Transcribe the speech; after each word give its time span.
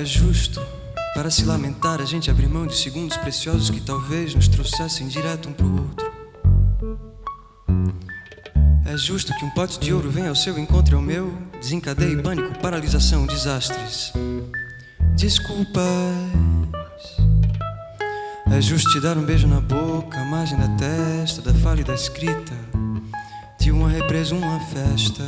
É 0.00 0.04
justo, 0.06 0.58
para 1.14 1.30
se 1.30 1.44
lamentar, 1.44 2.00
a 2.00 2.06
gente 2.06 2.30
abrir 2.30 2.48
mão 2.48 2.66
de 2.66 2.74
segundos 2.74 3.18
preciosos 3.18 3.68
que 3.68 3.82
talvez 3.82 4.34
nos 4.34 4.48
trouxessem 4.48 5.06
direto 5.08 5.50
um 5.50 5.52
pro 5.52 5.70
outro. 5.70 6.10
É 8.86 8.96
justo 8.96 9.36
que 9.36 9.44
um 9.44 9.50
pote 9.50 9.78
de 9.78 9.92
ouro 9.92 10.10
venha 10.10 10.30
ao 10.30 10.34
seu 10.34 10.58
encontro 10.58 10.94
e 10.94 10.96
ao 10.96 11.02
meu, 11.02 11.36
desencadeie 11.60 12.16
pânico, 12.22 12.58
paralisação, 12.60 13.26
desastres. 13.26 14.10
Desculpas. 15.20 15.84
É 18.50 18.58
justo 18.58 18.90
te 18.90 19.00
dar 19.00 19.18
um 19.18 19.22
beijo 19.22 19.46
na 19.46 19.60
boca, 19.60 20.18
a 20.18 20.24
margem 20.24 20.56
da 20.56 20.66
testa, 20.78 21.42
da 21.42 21.52
fala 21.52 21.82
e 21.82 21.84
da 21.84 21.94
escrita, 21.94 22.54
de 23.58 23.70
uma 23.70 23.86
represa, 23.86 24.34
uma 24.34 24.58
festa. 24.60 25.22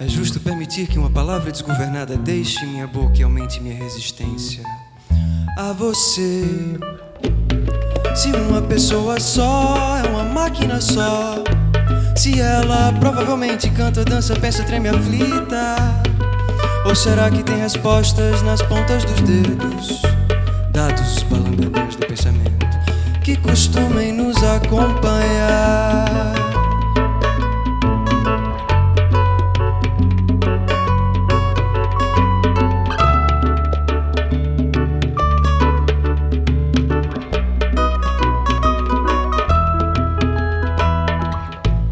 É 0.00 0.08
justo 0.08 0.40
permitir 0.40 0.88
que 0.88 0.98
uma 0.98 1.08
palavra 1.08 1.52
desgovernada 1.52 2.16
deixe 2.16 2.66
minha 2.66 2.88
boca 2.88 3.20
e 3.20 3.22
aumente 3.22 3.60
minha 3.60 3.76
resistência 3.76 4.64
a 5.56 5.72
você. 5.72 6.44
Se 8.16 8.32
uma 8.32 8.62
pessoa 8.62 9.20
só 9.20 9.96
é 9.96 10.08
uma 10.08 10.24
máquina 10.24 10.80
só, 10.80 11.36
se 12.16 12.40
ela 12.40 12.92
provavelmente 12.98 13.70
canta, 13.70 14.04
dança, 14.04 14.34
pensa, 14.34 14.64
treme 14.64 14.88
aflita, 14.88 15.93
ou 16.94 16.96
será 16.96 17.28
que 17.28 17.42
tem 17.42 17.56
respostas 17.56 18.40
nas 18.42 18.62
pontas 18.62 19.04
dos 19.04 19.20
dedos, 19.22 20.00
dados 20.70 21.24
os 21.24 21.96
do 21.96 22.06
pensamento 22.06 22.64
que 23.24 23.36
costumem 23.36 24.12
nos 24.12 24.36
acompanhar? 24.44 26.34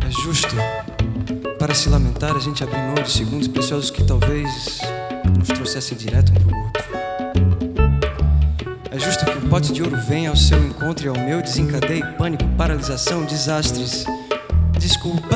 É 0.07 0.11
justo, 0.23 0.55
para 1.73 1.79
se 1.79 1.89
lamentar, 1.89 2.37
a 2.37 2.39
gente 2.39 2.63
abrir 2.63 2.77
mão 2.77 3.03
de 3.03 3.11
segundos 3.11 3.49
preciosos 3.49 3.91
que 3.91 4.05
talvez 4.05 4.79
nos 5.39 5.49
trouxessem 5.49 5.97
direto 5.97 6.31
um 6.31 6.35
pro 6.35 6.55
outro. 6.55 6.85
É 8.91 8.99
justo 8.99 9.25
que 9.25 9.39
um 9.39 9.49
pote 9.49 9.73
de 9.73 9.83
ouro 9.83 9.97
venha 10.07 10.29
ao 10.29 10.37
seu 10.37 10.63
encontro 10.63 11.07
e 11.07 11.09
ao 11.09 11.17
meu, 11.17 11.41
desencadeie 11.41 12.05
pânico, 12.19 12.45
paralisação, 12.59 13.25
desastres. 13.25 14.05
Desculpas. 14.79 15.33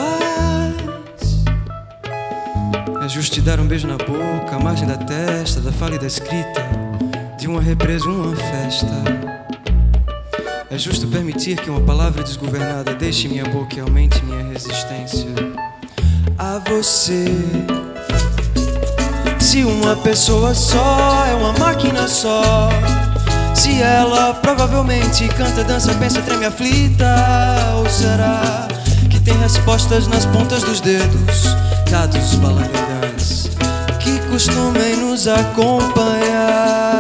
É 3.03 3.09
justo 3.09 3.37
te 3.37 3.41
dar 3.41 3.59
um 3.59 3.67
beijo 3.67 3.89
na 3.89 3.97
boca, 3.97 4.57
a 4.57 4.59
margem 4.59 4.87
da 4.87 4.99
testa, 4.99 5.63
da 5.63 5.73
fala 5.73 5.95
e 5.95 5.99
da 5.99 6.07
escrita, 6.07 6.69
de 7.39 7.47
uma 7.47 7.63
represa, 7.63 8.11
uma 8.11 8.37
festa. 8.37 8.93
É 10.71 10.77
justo 10.77 11.09
permitir 11.09 11.57
que 11.57 11.71
uma 11.71 11.81
palavra 11.81 12.23
desgovernada 12.23 12.95
deixe 12.95 13.27
minha 13.27 13.45
boca 13.47 13.77
e 13.77 13.81
aumente 13.81 14.23
minha 14.23 14.53
resistência 14.53 15.56
você. 16.61 17.25
Se 19.39 19.65
uma 19.65 19.97
pessoa 19.97 20.55
só 20.55 21.25
é 21.27 21.35
uma 21.35 21.53
máquina 21.53 22.09
só, 22.09 22.69
se 23.55 23.81
ela 23.81 24.35
provavelmente 24.35 25.29
canta, 25.29 25.65
dança, 25.65 25.95
pensa, 25.95 26.21
treme 26.23 26.47
aflita, 26.47 27.15
ou 27.77 27.89
será 27.89 28.69
que 29.11 29.21
tem 29.21 29.37
respostas 29.39 30.07
nas 30.09 30.27
pontas 30.27 30.63
dos 30.63 30.81
dedos, 30.81 31.45
dados 31.91 32.35
balangandãs 32.37 33.51
que 34.01 34.19
costumem 34.31 34.97
nos 34.97 35.27
acompanhar? 35.29 36.96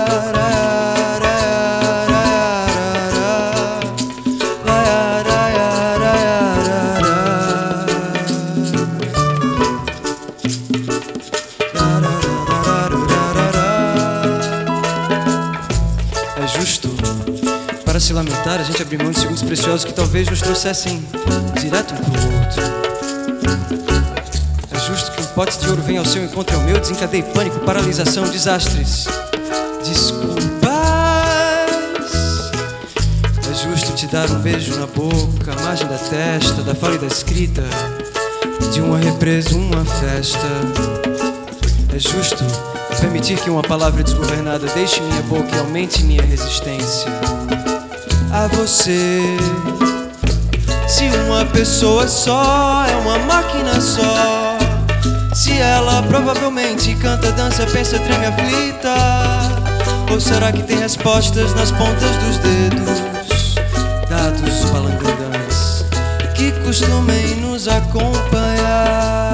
É 16.38 16.47
justo, 16.47 16.91
para 17.82 17.98
se 17.98 18.12
lamentar, 18.12 18.60
a 18.60 18.62
gente 18.62 18.82
abrir 18.82 19.02
mão 19.02 19.10
de 19.10 19.19
segundos 19.19 19.42
preciosos 19.42 19.86
que 19.86 19.92
talvez 19.94 20.28
nos 20.28 20.42
trouxessem 20.42 21.02
direto 21.58 21.94
um 21.94 21.97
pro 21.97 22.12
outro. 22.12 22.62
É 24.70 24.78
justo 24.78 25.12
que 25.12 25.22
um 25.22 25.26
pote 25.28 25.58
de 25.58 25.66
ouro 25.70 25.80
venha 25.80 26.00
ao 26.00 26.04
seu 26.04 26.22
encontro 26.22 26.54
e 26.54 26.58
ao 26.58 26.62
meu, 26.64 26.78
desencadeie 26.78 27.22
pânico, 27.22 27.58
paralisação, 27.60 28.28
desastres. 28.28 29.06
Desculpas. 29.82 30.36
É 33.50 33.54
justo 33.54 33.94
te 33.94 34.06
dar 34.06 34.30
um 34.30 34.38
beijo 34.41 34.78
na 34.78 34.86
boca, 34.86 35.53
a 35.53 35.62
margem 35.62 35.86
da 35.86 35.97
testa, 35.97 36.62
da 36.62 36.74
fala 36.74 36.97
e 36.97 36.98
da 36.98 37.06
escrita, 37.06 37.64
de 38.74 38.82
uma 38.82 38.98
represa, 38.98 39.56
uma 39.56 39.86
festa. 39.86 40.47
É 41.94 41.98
justo 41.98 42.44
permitir 43.00 43.38
que 43.38 43.50
uma 43.50 43.62
palavra 43.62 44.02
desgovernada 44.02 44.66
deixe 44.74 45.00
minha 45.00 45.22
boca 45.22 45.54
e 45.54 45.58
aumente 45.58 46.02
minha 46.04 46.22
resistência 46.22 47.10
a 48.32 48.47
você. 48.48 49.20
Se 50.86 51.04
uma 51.26 51.44
pessoa 51.47 52.06
só 52.06 52.84
é 52.86 52.94
uma 52.97 53.19
máquina 53.20 53.80
só, 53.80 54.58
se 55.34 55.52
ela 55.58 56.02
provavelmente 56.02 56.94
canta, 56.97 57.32
dança, 57.32 57.66
pensa, 57.66 57.98
treme 57.98 58.26
aflita, 58.26 58.94
ou 60.12 60.20
será 60.20 60.53
que 60.53 60.62
tem 60.62 60.78
respostas 60.78 61.54
nas 61.54 61.70
pontas 61.72 62.16
dos 62.16 62.38
dedos, 62.38 63.03
dados 64.08 64.70
balangandãs 64.70 65.84
que 66.34 66.53
costumem 66.64 67.36
nos 67.36 67.66
acompanhar? 67.68 69.25